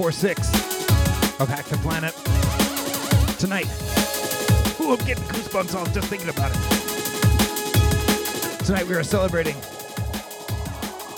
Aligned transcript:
four 0.00 0.12
six 0.12 0.48
of 1.40 1.46
Hack 1.46 1.66
the 1.66 1.76
Planet 1.82 2.14
tonight. 3.38 3.68
Ooh, 4.80 4.92
I'm 4.92 5.04
getting 5.04 5.22
goosebumps 5.24 5.74
all 5.74 5.84
just 5.92 6.08
thinking 6.08 6.30
about 6.30 6.50
it. 6.54 6.56
Tonight 8.64 8.86
we 8.88 8.94
are 8.94 9.02
celebrating, 9.02 9.56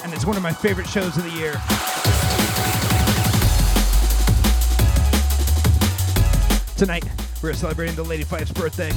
and 0.02 0.12
it's 0.12 0.26
one 0.26 0.36
of 0.36 0.42
my 0.42 0.52
favorite 0.52 0.88
shows 0.88 1.16
of 1.16 1.22
the 1.22 1.30
year. 1.30 1.52
Tonight 6.76 7.04
we 7.40 7.50
are 7.50 7.54
celebrating 7.54 7.94
the 7.94 8.02
Lady 8.02 8.24
Pfeif's 8.24 8.50
birthday 8.50 8.90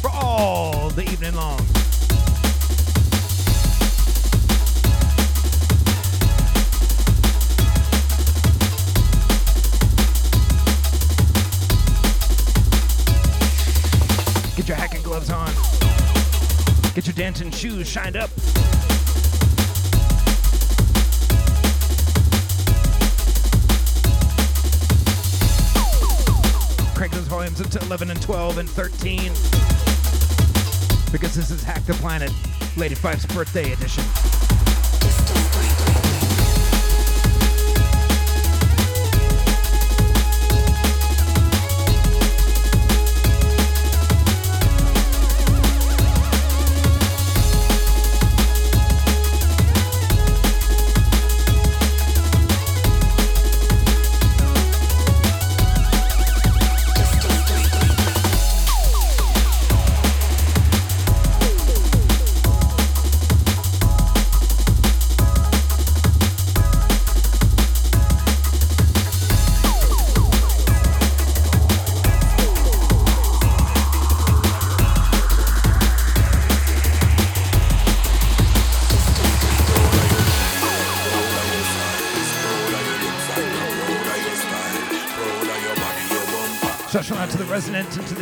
for 0.00 0.10
all 0.10 0.90
the 0.90 1.02
evening 1.10 1.34
long. 1.34 1.58
Dancing 17.20 17.50
shoes 17.50 17.86
shined 17.86 18.16
up. 18.16 18.30
Crank 26.94 27.12
those 27.12 27.26
volumes 27.26 27.60
up 27.60 27.68
to 27.72 27.78
11 27.82 28.10
and 28.10 28.22
12 28.22 28.56
and 28.56 28.70
13 28.70 29.32
because 31.12 31.34
this 31.34 31.50
is 31.50 31.62
Hack 31.62 31.84
the 31.84 31.92
Planet, 32.00 32.32
Lady 32.78 32.94
Pfeif's 32.94 33.26
birthday 33.26 33.70
edition. 33.74 34.49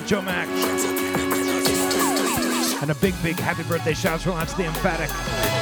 Joe 0.08 0.22
Mack. 0.22 0.48
And 2.80 2.90
a 2.90 2.94
big, 2.94 3.14
big 3.22 3.38
happy 3.38 3.62
birthday 3.64 3.92
shout 3.92 4.26
out 4.26 4.36
Lance 4.36 4.54
the 4.54 4.64
Emphatic. 4.64 5.57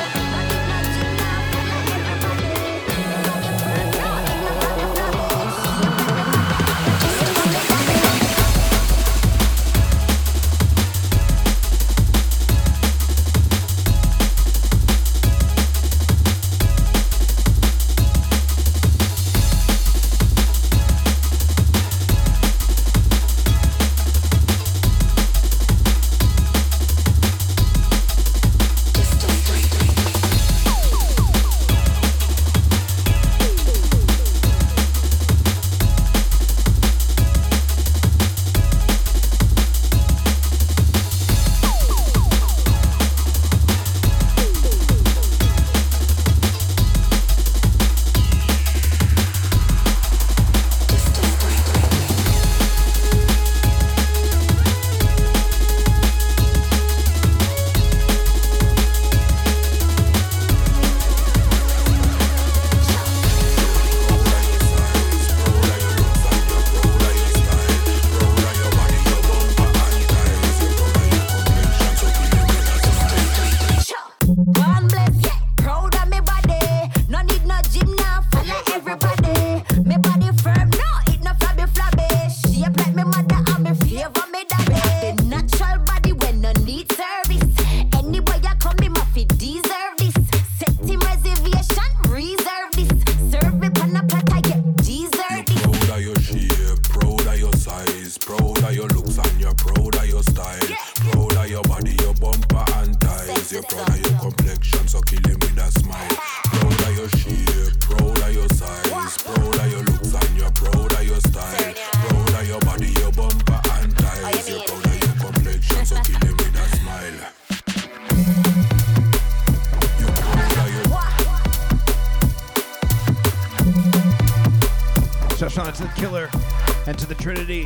Trinity. 127.26 127.65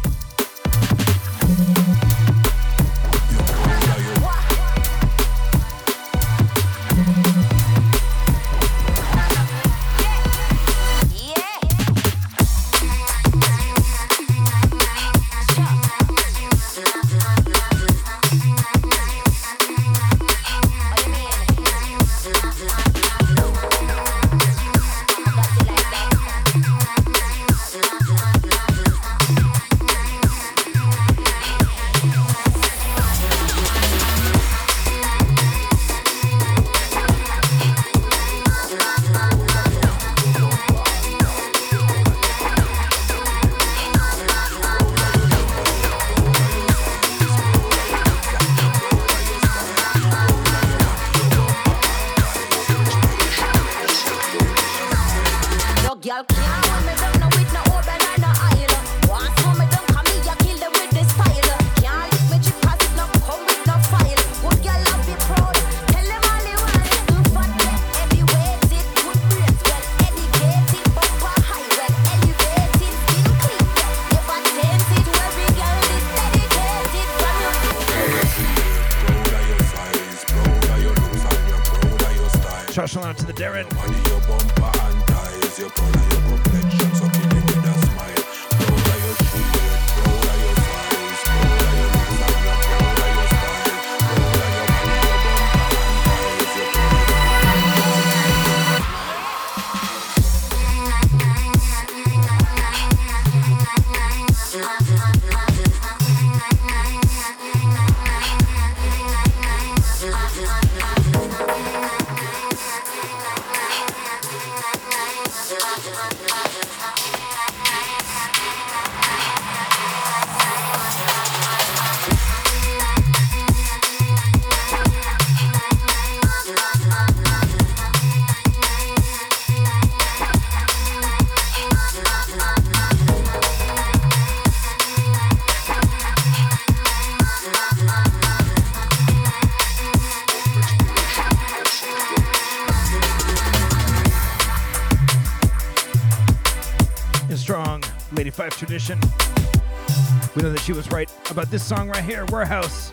We 148.88 150.42
know 150.42 150.52
that 150.52 150.62
she 150.64 150.72
was 150.72 150.90
right 150.90 151.10
about 151.30 151.50
this 151.50 151.62
song 151.62 151.90
right 151.90 152.02
here, 152.02 152.24
Warehouse 152.30 152.92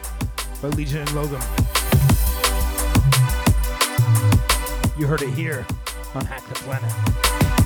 by 0.61 0.67
Legion 0.69 0.99
and 0.99 1.15
Logan. 1.15 1.39
You 4.99 5.07
heard 5.07 5.21
it 5.21 5.29
here 5.29 5.65
on 6.13 6.25
Hack 6.25 6.45
the 6.49 6.55
Planet. 6.55 7.56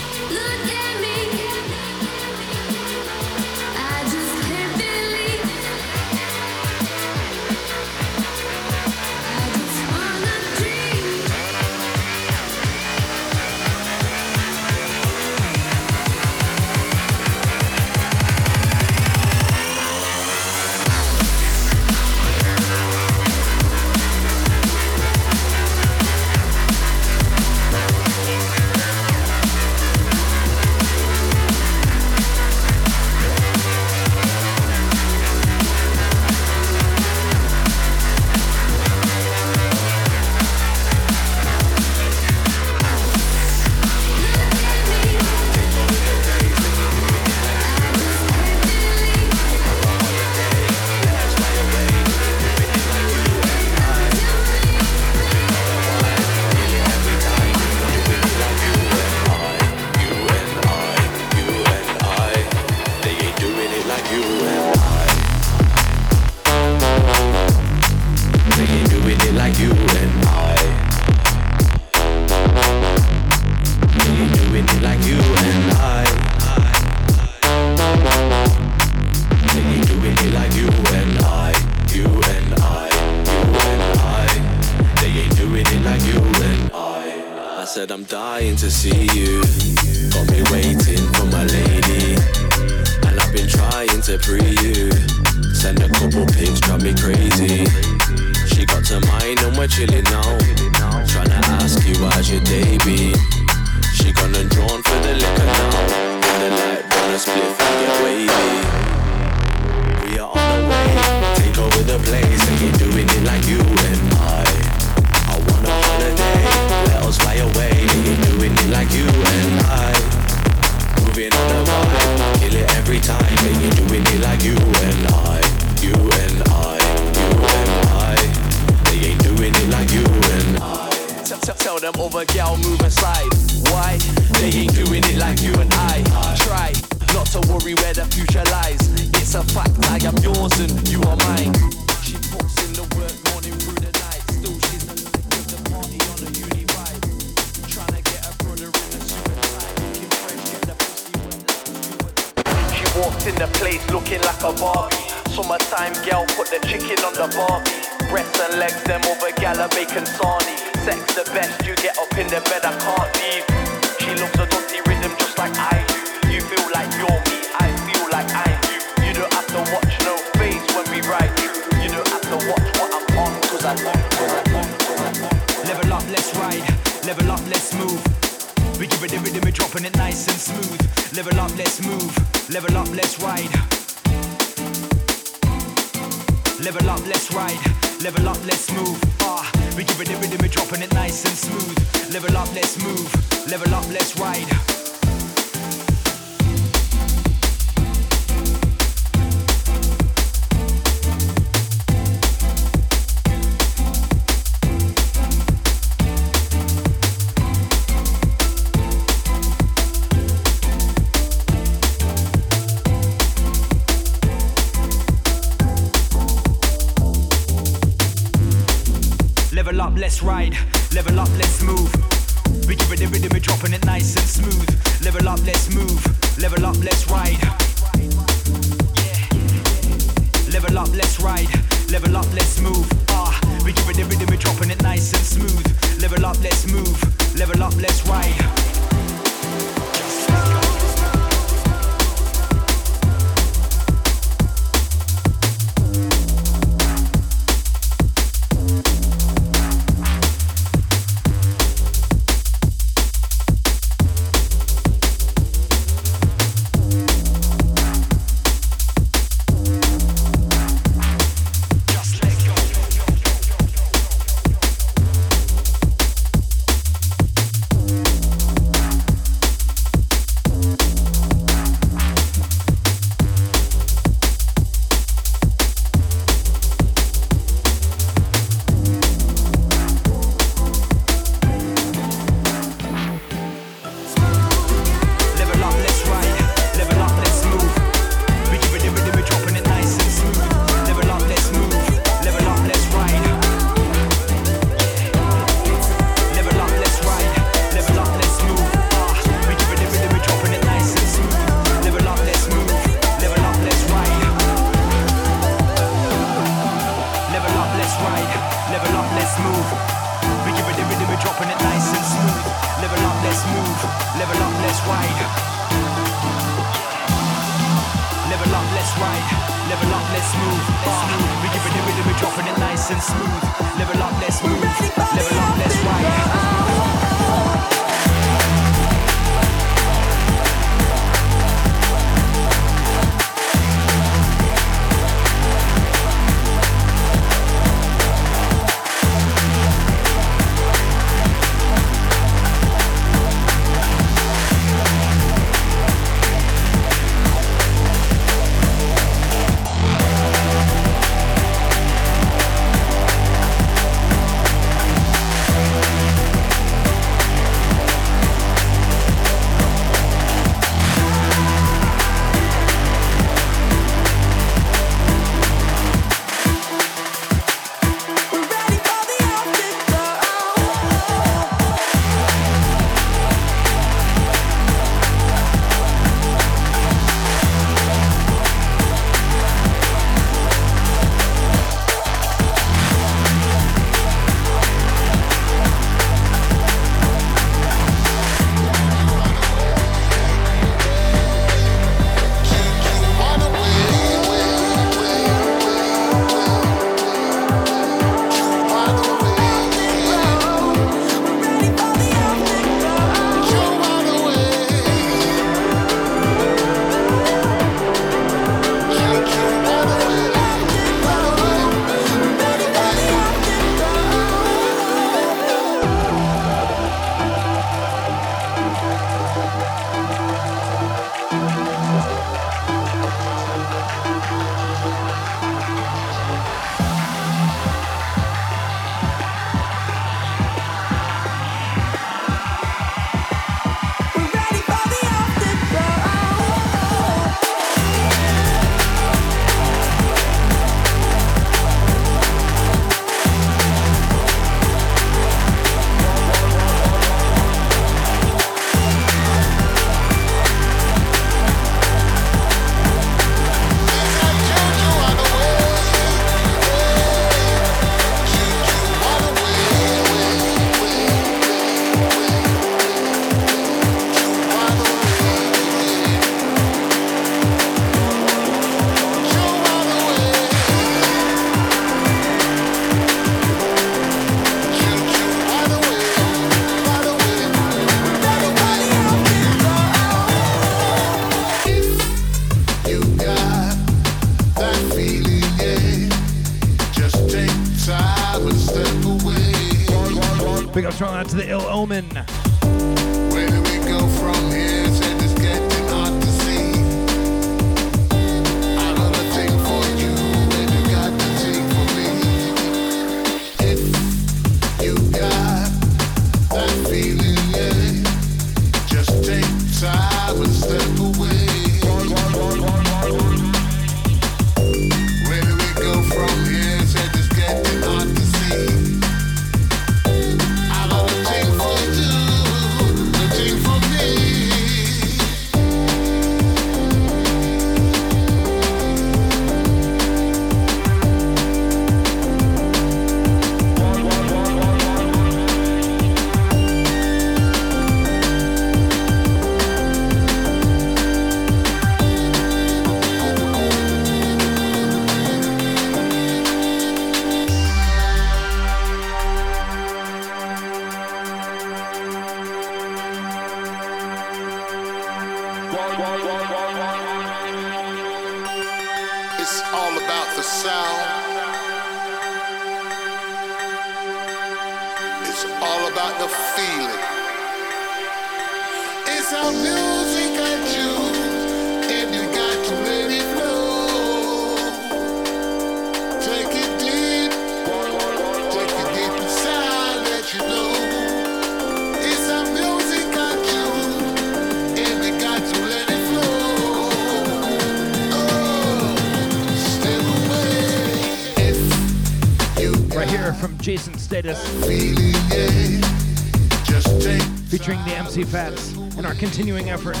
continuing 599.18 599.68
effort 599.68 599.96
to 599.96 600.00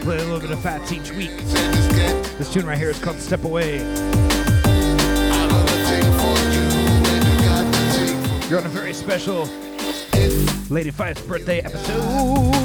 play 0.00 0.16
a 0.16 0.24
little 0.24 0.40
bit 0.40 0.50
of 0.50 0.58
fats 0.60 0.92
each 0.92 1.10
week. 1.12 1.36
This 2.38 2.50
tune 2.50 2.64
right 2.64 2.78
here 2.78 2.88
is 2.88 2.98
called 2.98 3.18
Step 3.18 3.44
Away. 3.44 3.78
You're 8.48 8.60
on 8.60 8.66
a 8.66 8.70
very 8.70 8.94
special 8.94 9.46
Lady 10.70 10.90
Pfeif's 10.90 11.20
birthday 11.22 11.60
episode. 11.60 12.59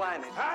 Hack 0.00 0.20
the 0.20 0.26
Planet. 0.28 0.28
It 0.28 0.47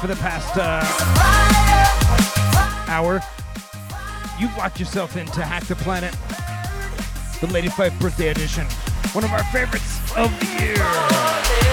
for 0.00 0.06
the 0.06 0.16
past 0.16 0.56
uh, 0.56 0.80
hour, 2.90 3.20
you've 4.40 4.56
locked 4.56 4.80
yourself 4.80 5.18
into 5.18 5.42
Hack 5.42 5.64
the 5.64 5.76
Planet, 5.76 6.16
the 7.40 7.46
Lady 7.52 7.68
Pfeif 7.68 7.98
birthday 8.00 8.28
edition, 8.28 8.66
one 9.12 9.24
of 9.24 9.32
our 9.32 9.44
favorites 9.44 10.00
of 10.16 10.30
the 10.40 10.46
year. 10.64 11.69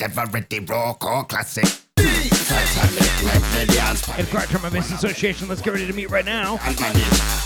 Rough, 0.00 0.16
rugged, 0.16 0.18
ever 0.18 0.30
ready, 0.32 0.60
raw 0.60 0.94
core 0.94 1.24
classic. 1.24 1.64
Titanic, 1.96 3.24
make 3.24 3.66
the 3.66 3.72
dance 3.74 4.08
And 4.18 4.26
Crack 4.28 4.48
from 4.48 4.72
Miss 4.72 4.90
Association, 4.92 5.48
let's 5.48 5.62
get 5.62 5.72
ready 5.72 5.86
to 5.86 5.92
meet 5.92 6.10
right 6.10 6.24
now. 6.24 6.58
and 6.62 6.78
manage. 6.80 6.96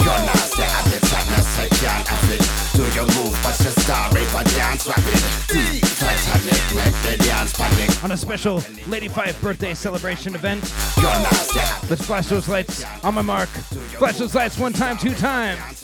You're 0.00 0.08
nasty 0.08 0.62
at 0.62 0.84
the 0.84 1.06
sadness, 1.06 1.58
I 1.58 1.68
can't 1.68 2.08
have 2.08 2.30
it. 2.32 2.42
Do 2.76 2.82
your 2.94 3.06
move, 3.06 3.38
but 3.42 3.58
your 3.60 3.72
star 3.72 4.10
but 4.12 4.46
dance 4.46 4.86
rapid. 4.86 5.22
Titanic, 5.98 6.74
make 6.74 7.18
the 7.18 7.24
dance 7.24 7.52
panic. 7.56 8.04
On 8.04 8.12
a 8.12 8.16
special 8.16 8.62
Lady 8.86 9.08
Pfeif 9.08 9.40
birthday 9.40 9.74
celebration 9.74 10.34
event. 10.34 10.72
You're 10.96 11.04
nasty. 11.04 11.60
Let's 11.88 12.04
flash 12.04 12.26
those 12.26 12.48
lights 12.48 12.84
on 13.04 13.14
my 13.14 13.22
mark. 13.22 13.48
Flash 13.48 14.18
those 14.18 14.34
lights 14.34 14.58
one 14.58 14.72
time, 14.72 14.96
two 14.98 15.14
times. 15.14 15.77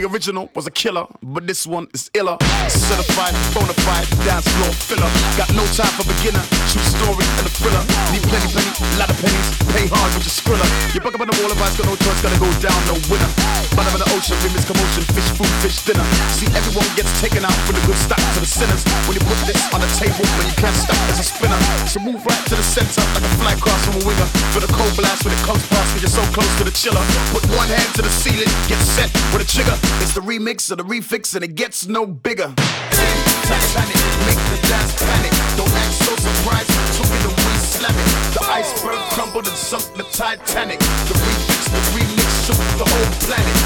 The 0.00 0.06
original 0.06 0.48
was 0.54 0.66
a 0.66 0.70
killer, 0.70 1.06
but 1.30 1.46
this 1.46 1.66
one 1.66 1.86
is 1.94 2.10
iller. 2.14 2.36
Certified, 2.66 3.34
bona 3.54 3.74
fide, 3.86 4.06
dance 4.26 4.46
floor 4.58 4.72
filler. 4.74 5.10
Got 5.38 5.50
no 5.54 5.62
time 5.70 5.92
for 5.94 6.02
beginner, 6.10 6.42
true 6.66 6.82
story 6.82 7.26
and 7.38 7.46
a 7.46 7.52
thriller. 7.54 7.82
Need 8.10 8.26
plenty, 8.26 8.50
plenty, 8.50 8.72
lot 8.98 9.10
of 9.10 9.18
pennies. 9.22 9.48
Pay 9.70 9.86
hard 9.86 10.10
with 10.18 10.26
your 10.26 10.34
skriller. 10.34 10.68
You 10.90 11.00
buck 11.00 11.14
up 11.14 11.22
on 11.22 11.30
the 11.30 11.38
wall 11.38 11.50
of 11.50 11.58
ice, 11.62 11.78
got 11.78 11.86
no 11.86 11.94
choice, 11.94 12.20
gotta 12.22 12.38
go 12.42 12.50
down, 12.58 12.78
no 12.90 12.98
winner. 13.06 13.30
Bottom 13.78 13.94
of 13.94 14.00
the 14.02 14.10
ocean, 14.18 14.34
remix 14.42 14.66
commotion, 14.66 15.06
fish 15.14 15.30
food, 15.38 15.52
fish 15.62 15.78
dinner. 15.86 16.04
See, 16.34 16.50
everyone 16.50 16.90
gets 16.98 17.10
taken 17.22 17.46
out 17.46 17.54
for 17.62 17.72
the 17.72 17.82
good 17.86 17.98
stock 18.02 18.20
to 18.34 18.40
the 18.42 18.50
sinners. 18.50 18.82
When 19.06 19.14
you 19.14 19.22
put 19.22 19.38
this 19.46 19.60
on 19.70 19.78
the 19.78 19.90
table, 19.94 20.26
when 20.34 20.50
you 20.50 20.56
can't 20.58 20.74
stop 20.74 20.98
as 21.14 21.22
a 21.22 21.26
spinner. 21.26 21.58
So 21.86 22.02
move 22.02 22.18
right 22.26 22.44
to 22.50 22.56
the 22.58 22.66
center 22.66 23.02
like 23.14 23.22
a 23.22 23.32
fly 23.38 23.54
cross 23.62 23.78
from 23.86 24.02
a 24.02 24.02
winger. 24.02 24.26
For 24.50 24.58
the 24.58 24.70
cold 24.74 24.94
blast 24.98 25.22
when 25.22 25.34
it 25.34 25.42
comes 25.46 25.62
past, 25.70 25.94
when 25.94 26.02
you're 26.02 26.10
so 26.10 26.24
close 26.34 26.50
to 26.58 26.64
the 26.66 26.74
chiller. 26.74 27.02
Put 27.30 27.46
one 27.54 27.70
hand 27.70 27.90
to 27.94 28.02
the 28.02 28.10
ceiling, 28.10 28.50
get 28.66 28.82
set 28.82 29.10
with 29.30 29.46
a 29.46 29.48
trigger. 29.48 29.76
It's 30.02 30.14
the 30.14 30.24
remix 30.24 30.70
of 30.74 30.78
the 30.82 30.86
refix, 30.86 31.19
and 31.20 31.44
it 31.44 31.54
gets 31.54 31.86
no 31.86 32.06
bigger. 32.06 32.48
Titanic, 32.56 34.00
make 34.24 34.40
the 34.48 34.58
dance 34.68 34.94
panic. 34.96 35.32
Don't 35.54 35.68
act 35.68 35.92
so 36.00 36.16
surprised, 36.16 36.72
took 36.96 37.12
it 37.12 37.28
we 37.28 37.52
slam 37.60 37.92
it. 37.92 38.08
The 38.32 38.42
iceberg 38.48 38.98
crumbled 39.12 39.46
and 39.46 39.56
sunk 39.56 39.84
the 39.96 40.04
Titanic. 40.16 40.78
The 40.80 41.16
remix, 41.20 41.60
the 41.68 41.82
remix 41.92 42.30
shook 42.46 42.60
the 42.80 42.88
whole 42.88 43.10
planet. 43.28 43.56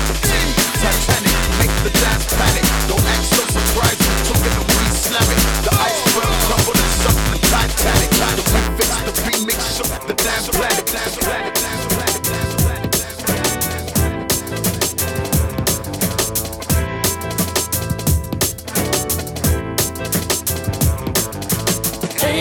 Titanic, 0.82 1.36
make 1.62 1.74
the 1.86 1.92
dance 1.94 2.26
panic. 2.34 2.66
Don't 2.90 3.06
act 3.06 3.24
so 3.30 3.42
surprised, 3.46 4.02
took 4.26 4.42
it 4.42 4.54
and 4.58 4.73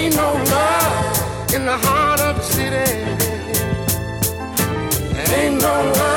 Ain't 0.03 0.17
no 0.17 0.33
love 0.33 1.53
in 1.53 1.65
the 1.65 1.77
heart 1.77 2.19
of 2.19 2.35
the 2.35 2.43
city. 2.43 2.91
Ain't 5.31 5.61
no 5.61 5.93
love 5.97 6.12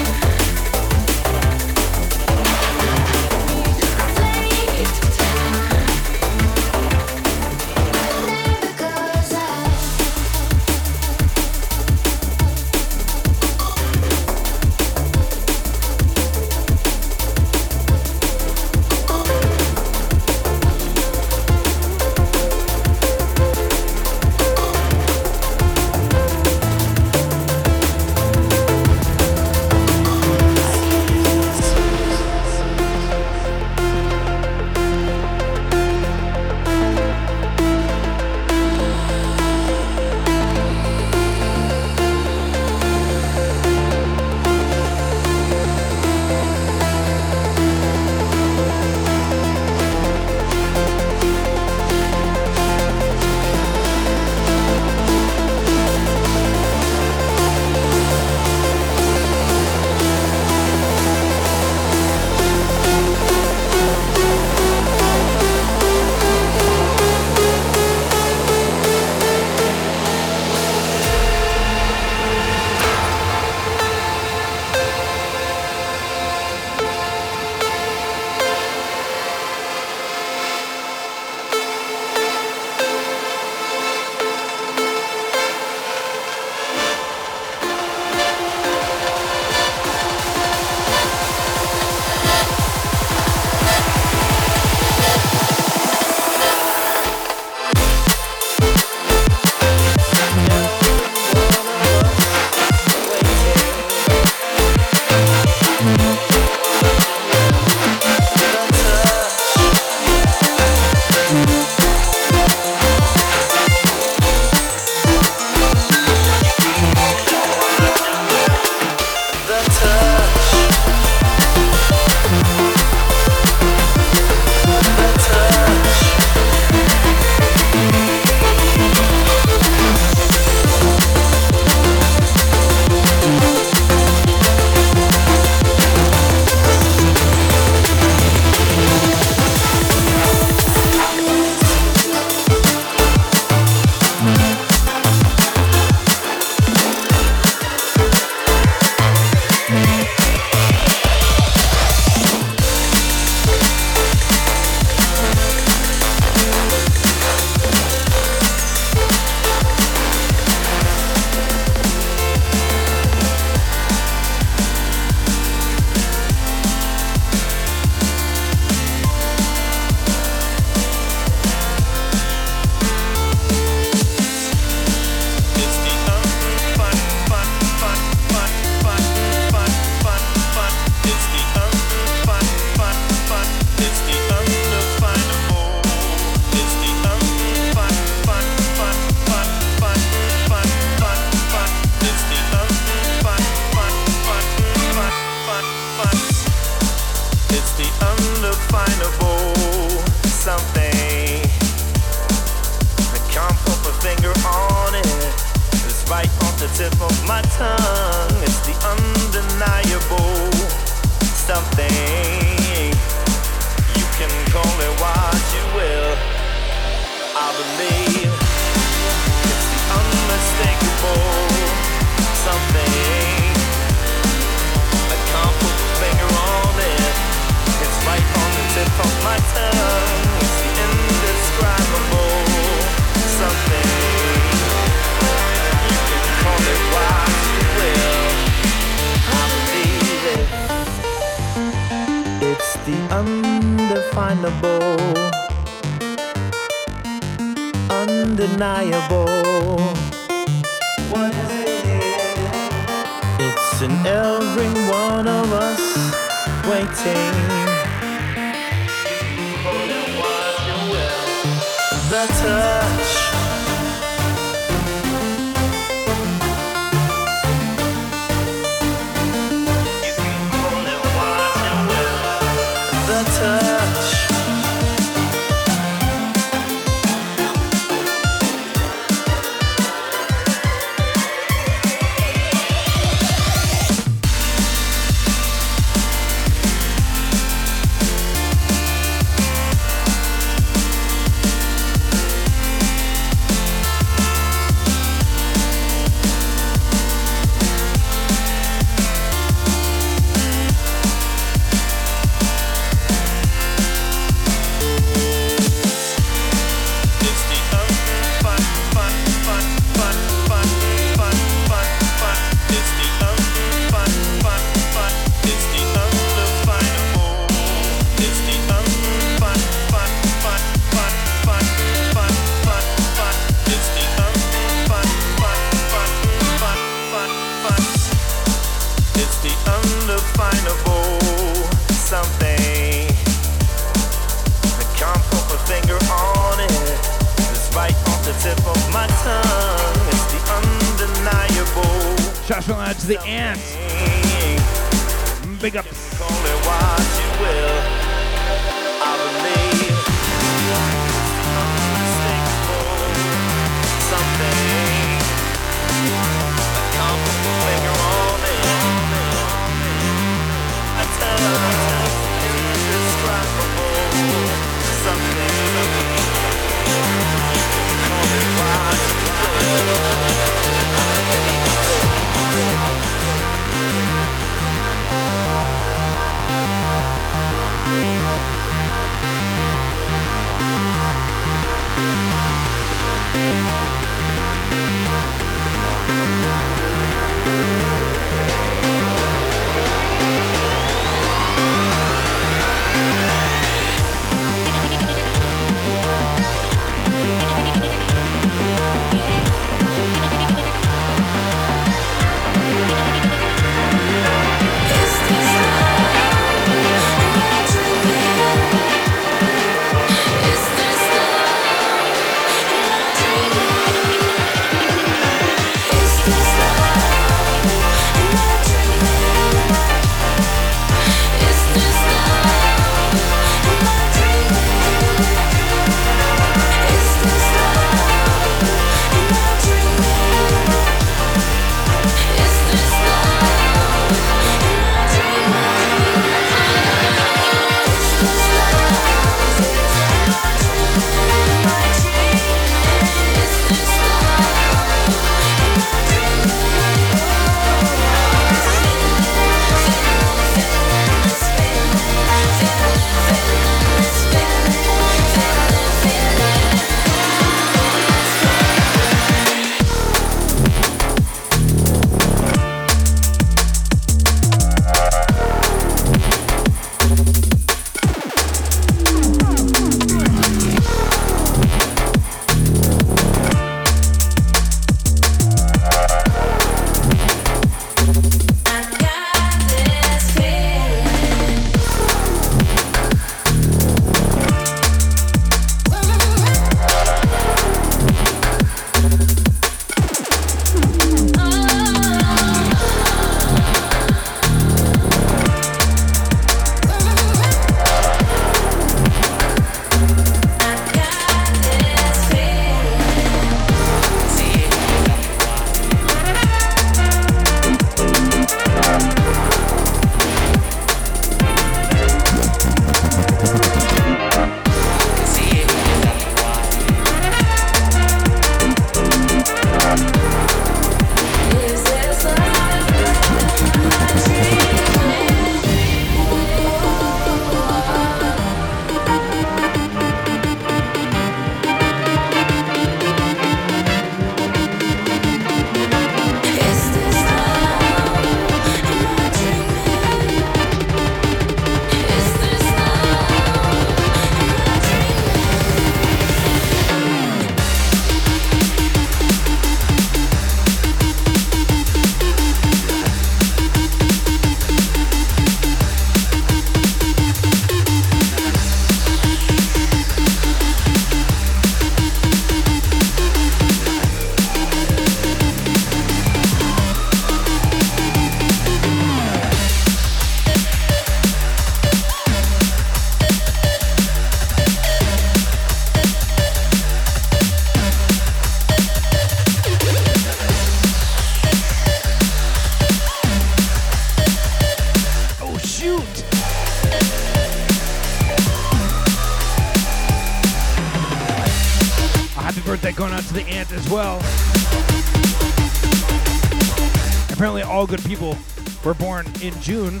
in 599.42 599.60
June. 599.60 600.00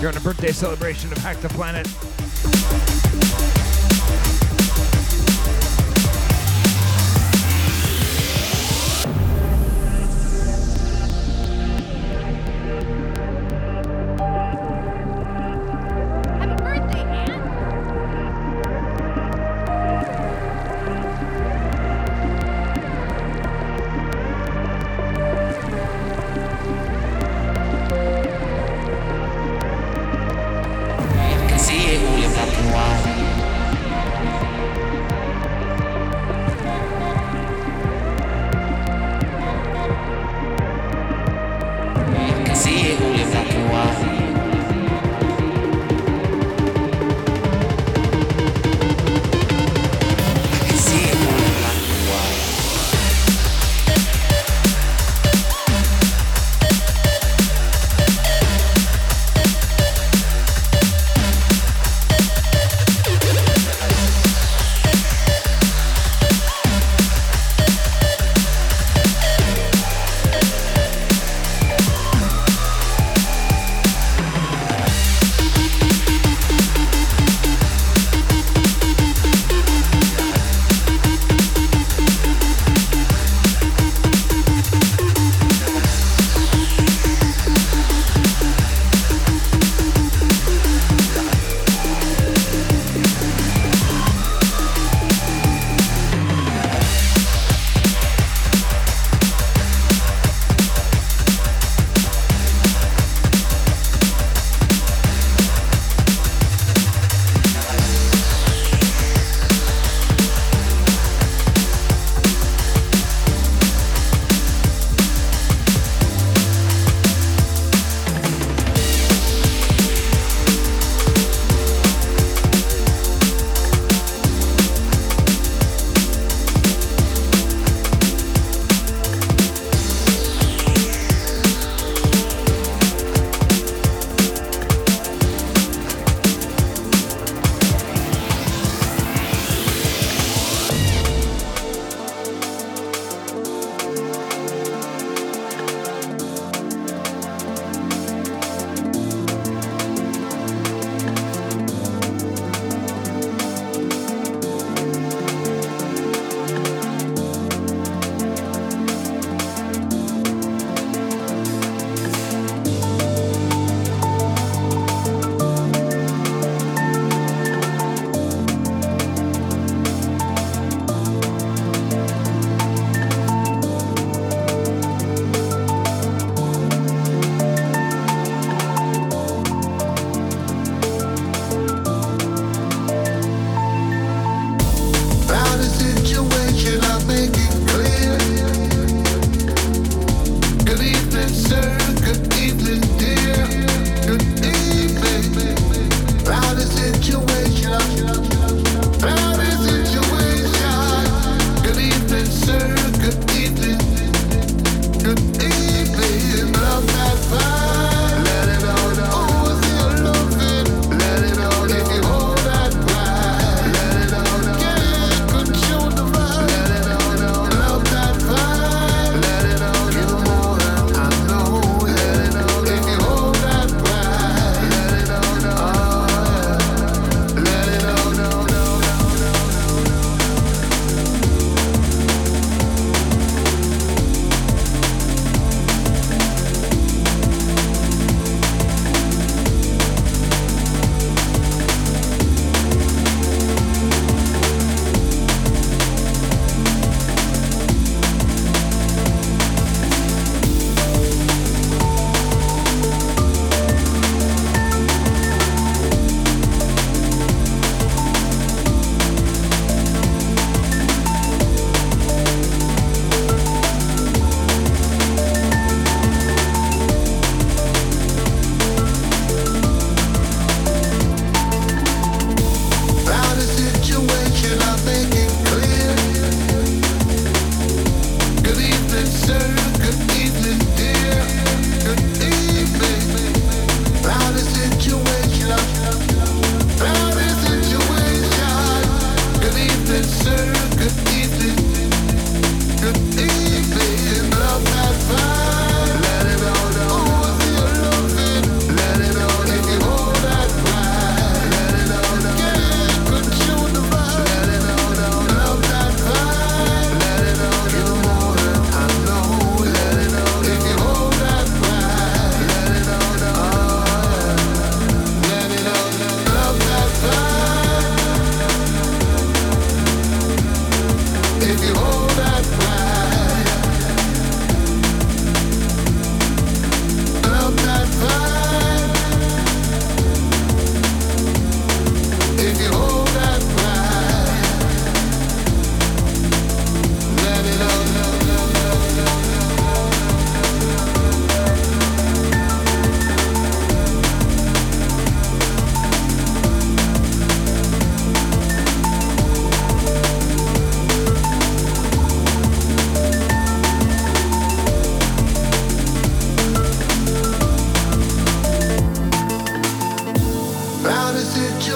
You're 0.00 0.10
on 0.10 0.16
a 0.16 0.20
birthday 0.20 0.50
celebration 0.50 1.12
of 1.12 1.18
Hack 1.18 1.36
the 1.36 1.48
Planet. 1.50 1.86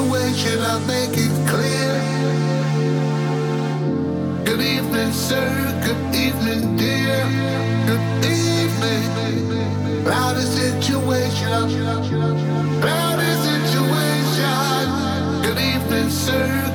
situation, 0.00 0.58
I'll 0.60 0.80
make 0.86 1.12
it 1.12 1.32
clear. 1.48 1.92
Good 4.44 4.62
evening, 4.62 5.12
sir. 5.12 5.48
Good 5.84 6.14
evening, 6.14 6.76
dear. 6.76 7.24
Good 7.86 8.24
evening. 8.24 10.04
Cloudy 10.04 10.40
situation. 10.40 11.48
Cloudy 12.80 13.32
situation. 13.48 14.86
Good 15.42 15.58
evening, 15.58 16.10
sir. 16.10 16.69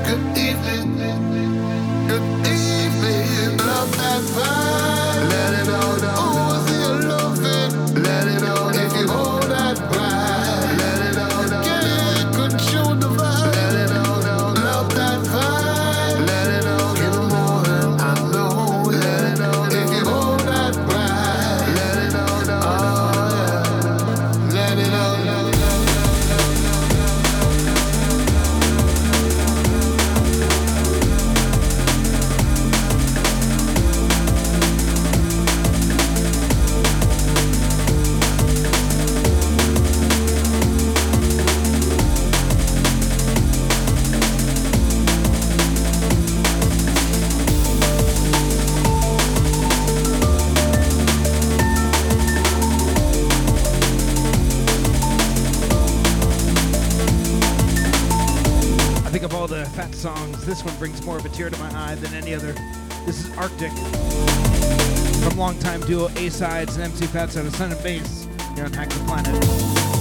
B-sides 66.26 66.76
and 66.78 66.86
empty 66.86 67.06
pads 67.06 67.38
on 67.38 67.46
of 67.46 67.56
Sun 67.56 67.72
and 67.72 67.84
Bass 67.84 68.28
here 68.56 68.66
on 68.66 68.74
Hack 68.74 68.90
the 68.90 68.98
Planet. 69.06 69.32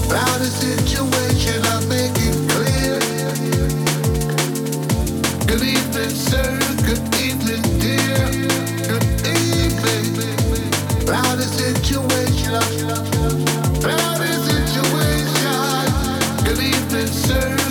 About 0.06 0.40
a 0.40 0.46
situation, 0.46 1.62
I'll 1.66 1.86
make 1.86 2.16
it 2.16 2.34
clear. 2.48 2.98
Good 5.46 5.62
evening, 5.62 6.08
sir. 6.08 6.58
Good 6.86 7.04
evening, 7.20 7.60
dear. 7.78 8.24
Good 8.88 9.04
evening. 9.36 10.16
About 11.02 11.36
a 11.36 11.42
situation. 11.42 12.54
About 13.84 14.20
a 14.22 14.32
situation. 14.48 15.36
Good 16.46 16.62
evening, 16.62 17.06
sir. 17.08 17.63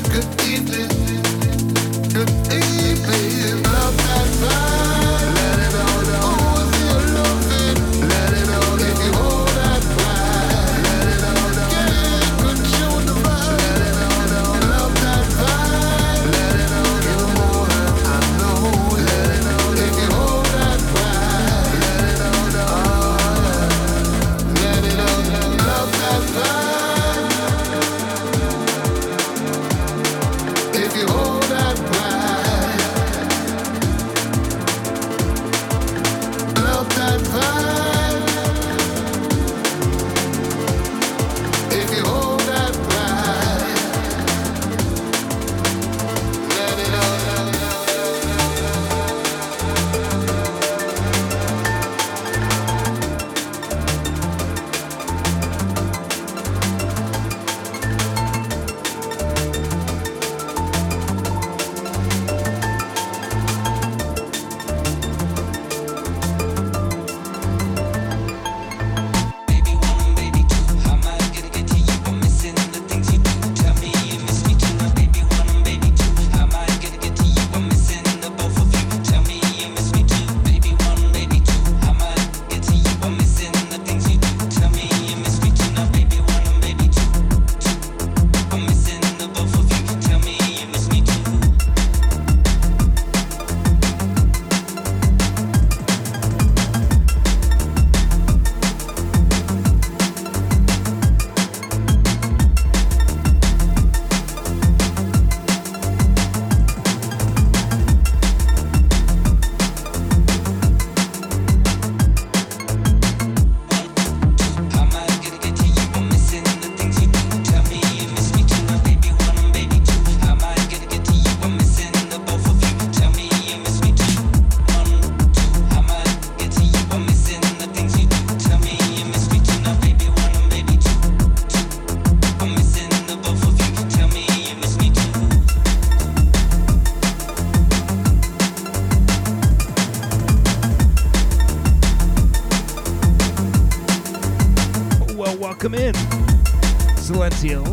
Brazil. 147.44 147.72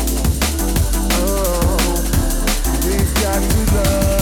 we've 2.91 3.13
got 3.15 3.41
to 3.41 3.75
love. 3.75 4.20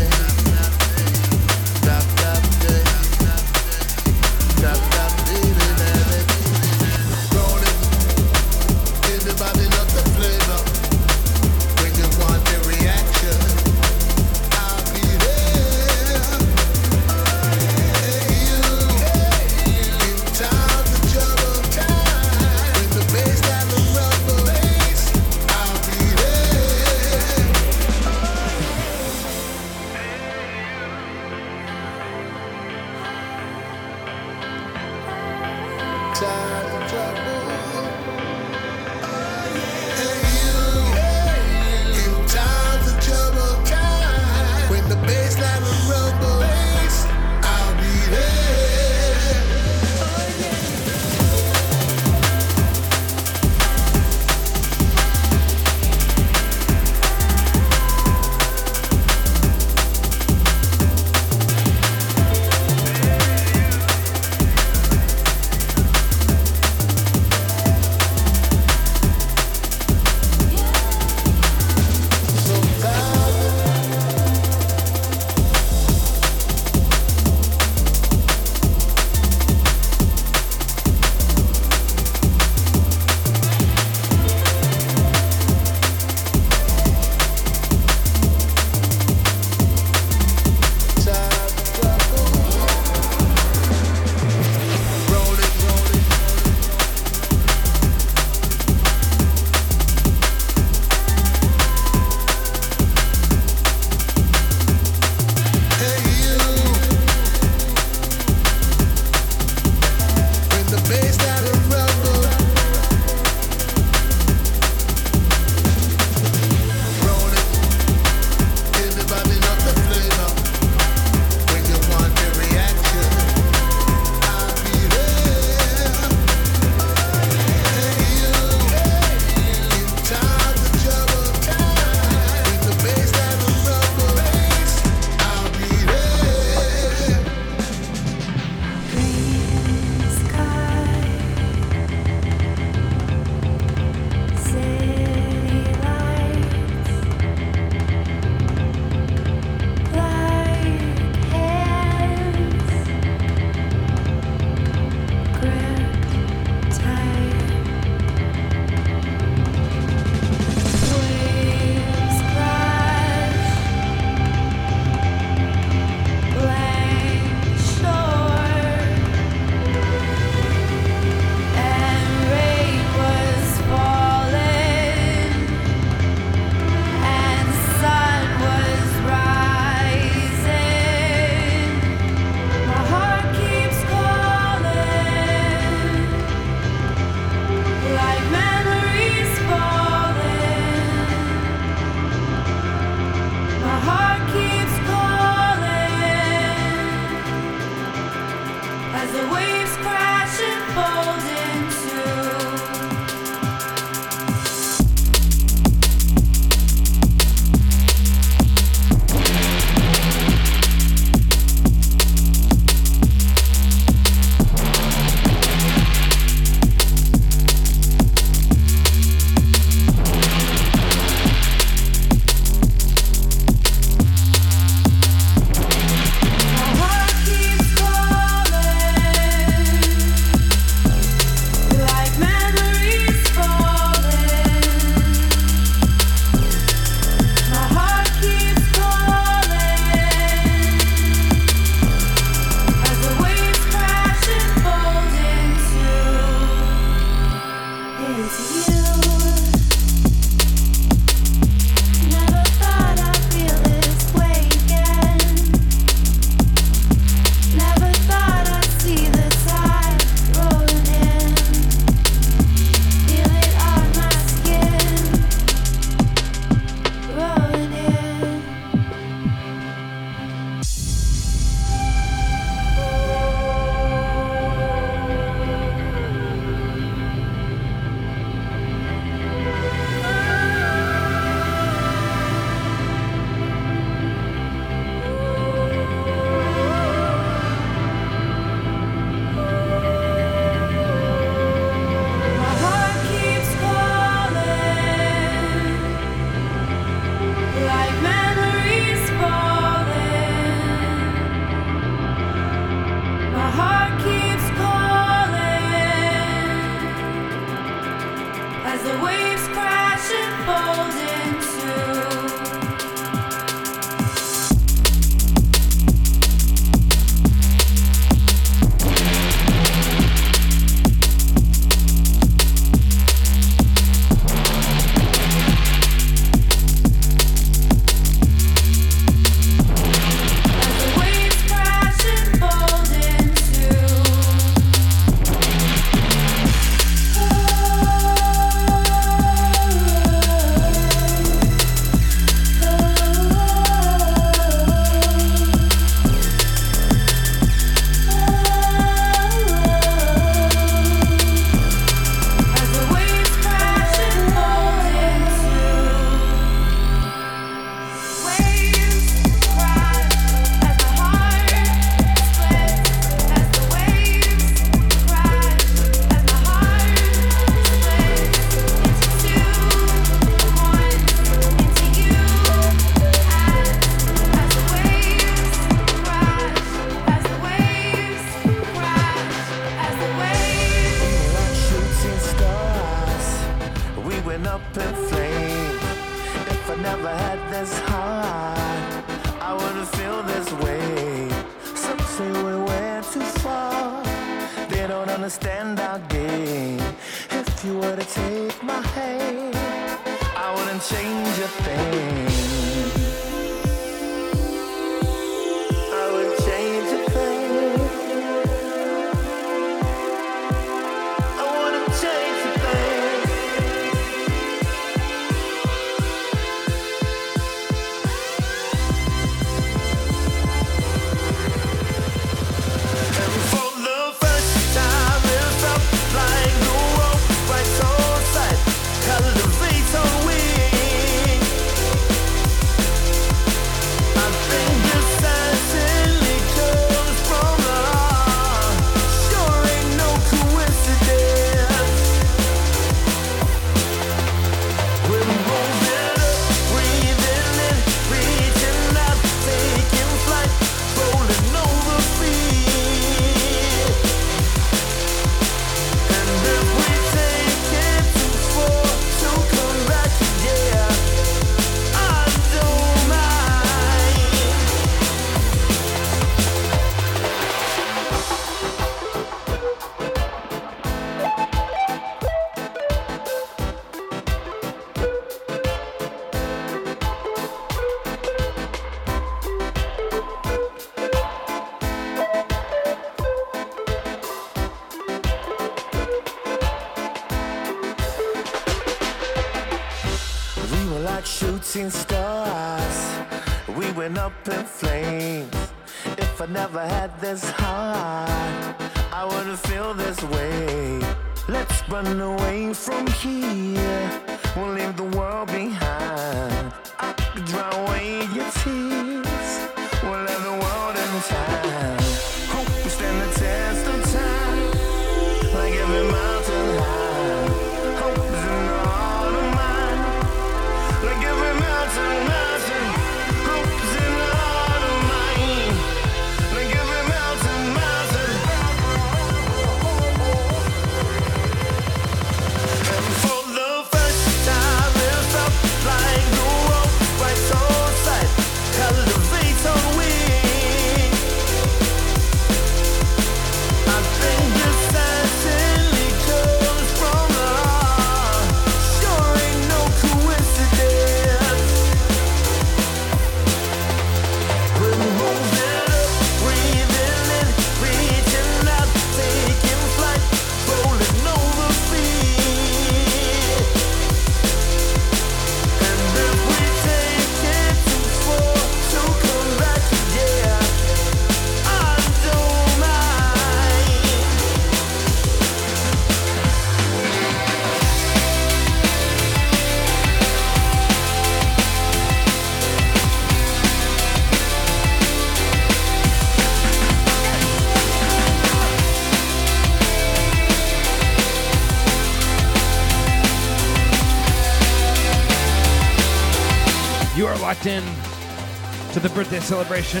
Birthday 599.14 599.38
celebration 599.38 600.00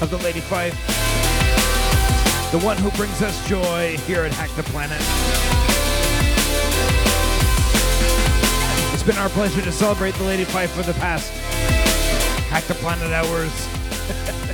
of 0.00 0.08
the 0.08 0.16
Lady 0.18 0.40
Pfeif, 0.40 0.72
the 2.50 2.58
one 2.64 2.78
who 2.78 2.90
brings 2.92 3.20
us 3.20 3.46
joy 3.46 3.98
here 4.06 4.22
at 4.22 4.32
Hack 4.32 4.48
the 4.56 4.62
Planet. 4.62 4.98
It's 8.94 9.02
been 9.02 9.18
our 9.18 9.28
pleasure 9.28 9.60
to 9.60 9.70
celebrate 9.70 10.14
the 10.14 10.24
Lady 10.24 10.44
Pfeif 10.46 10.68
for 10.68 10.82
the 10.84 10.94
past 10.94 11.30
Hack 12.48 12.64
the 12.64 12.74
Planet 12.76 13.12
hours. 13.12 13.52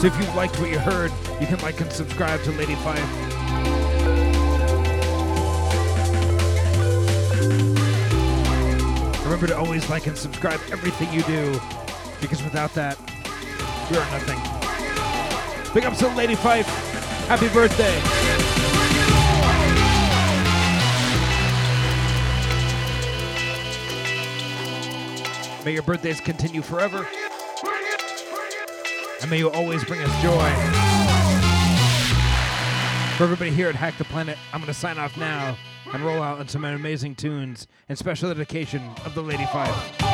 So 0.00 0.06
if 0.06 0.16
you 0.16 0.32
liked 0.36 0.60
what 0.60 0.70
you 0.70 0.78
heard, 0.78 1.10
you 1.40 1.48
can 1.48 1.58
like 1.58 1.80
and 1.80 1.90
subscribe 1.90 2.40
to 2.44 2.52
Lady 2.52 2.76
Pfeif. 2.76 3.47
Remember 9.40 9.54
to 9.54 9.60
always 9.60 9.88
like 9.88 10.08
and 10.08 10.18
subscribe 10.18 10.58
everything 10.72 11.12
you 11.12 11.22
do, 11.22 11.60
because 12.20 12.42
without 12.42 12.74
that, 12.74 12.98
you 13.88 13.96
are 13.96 14.10
nothing. 14.10 15.72
Big 15.72 15.84
ups 15.84 16.00
to 16.00 16.08
Lady 16.16 16.34
Pfeif. 16.34 16.64
Happy 17.28 17.48
birthday. 17.50 17.94
May 25.64 25.72
your 25.72 25.84
birthdays 25.84 26.20
continue 26.20 26.60
forever. 26.60 27.06
And 29.20 29.30
may 29.30 29.38
you 29.38 29.52
always 29.52 29.84
bring 29.84 30.00
us 30.00 30.10
joy. 30.20 30.50
For 33.16 33.22
everybody 33.22 33.52
here 33.52 33.68
at 33.68 33.76
Hack 33.76 33.98
the 33.98 34.04
Planet, 34.04 34.36
I'm 34.52 34.58
going 34.58 34.66
to 34.66 34.74
sign 34.74 34.98
off 34.98 35.16
now 35.16 35.56
and 35.92 36.04
roll 36.04 36.22
out 36.22 36.38
on 36.38 36.48
some 36.48 36.64
amazing 36.64 37.14
tunes 37.14 37.66
and 37.88 37.96
special 37.96 38.32
dedication 38.32 38.82
of 39.04 39.14
the 39.14 39.22
Lady 39.22 39.44
Pfeif. 39.44 40.07